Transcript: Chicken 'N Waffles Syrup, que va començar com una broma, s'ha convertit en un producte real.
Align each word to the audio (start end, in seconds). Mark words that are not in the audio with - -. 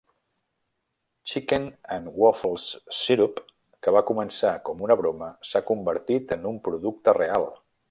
Chicken 1.31 1.67
'N 1.97 2.07
Waffles 2.21 2.65
Syrup, 3.01 3.43
que 3.87 3.95
va 3.99 4.03
començar 4.09 4.55
com 4.71 4.83
una 4.89 4.99
broma, 5.03 5.29
s'ha 5.51 5.63
convertit 5.71 6.35
en 6.39 6.51
un 6.55 6.59
producte 6.71 7.17
real. 7.23 7.49